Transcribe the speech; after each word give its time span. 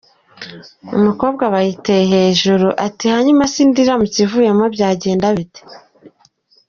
Umukobwa 0.97 1.41
aba 1.47 1.59
yitereye 1.67 2.09
hejuru 2.13 2.67
ati 2.85 3.05
hanyuma 3.13 3.43
se 3.51 3.57
inda 3.63 3.79
iramutse 3.83 4.17
ivuyemo 4.25 4.65
byagenda 4.75 5.27
bite? 5.37 5.61